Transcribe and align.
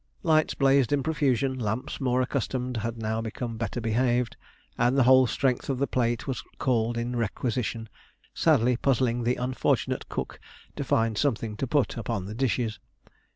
Lights 0.23 0.55
blazed 0.55 0.91
in 0.91 1.03
profusion; 1.03 1.59
lamps 1.59 2.01
more 2.01 2.23
accustomed 2.23 2.77
had 2.77 2.97
now 2.97 3.21
become 3.21 3.55
better 3.55 3.79
behaved; 3.79 4.35
and 4.75 4.97
the 4.97 5.03
whole 5.03 5.27
strength 5.27 5.69
of 5.69 5.77
the 5.77 5.85
plate 5.85 6.25
was 6.25 6.43
called 6.57 6.97
in 6.97 7.15
requisition, 7.15 7.87
sadly 8.33 8.75
puzzling 8.77 9.25
the 9.25 9.35
unfortunate 9.35 10.09
cook 10.09 10.39
to 10.75 10.83
find 10.83 11.19
something 11.19 11.55
to 11.55 11.67
put 11.67 11.97
upon 11.97 12.25
the 12.25 12.33
dishes. 12.33 12.79